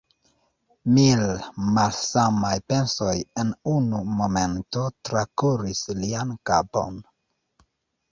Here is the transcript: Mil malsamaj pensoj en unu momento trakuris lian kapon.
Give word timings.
Mil 0.93 1.19
malsamaj 1.75 2.53
pensoj 2.73 3.11
en 3.43 3.51
unu 3.73 3.99
momento 4.21 4.87
trakuris 5.11 5.83
lian 6.01 6.33
kapon. 6.51 6.99